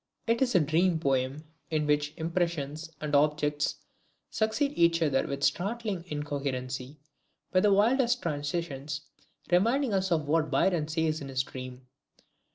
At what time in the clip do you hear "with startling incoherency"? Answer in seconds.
5.27-6.85